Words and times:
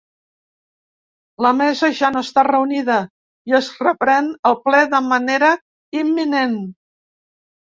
La 1.45 1.51
mesa 1.57 1.89
ja 1.99 2.09
no 2.15 2.23
està 2.27 2.43
reunida 2.47 2.95
i 3.51 3.55
es 3.59 3.69
reprèn 3.89 4.33
el 4.53 4.59
ple 4.65 4.81
de 4.97 5.03
manera 5.11 5.53
imminent. 6.01 6.59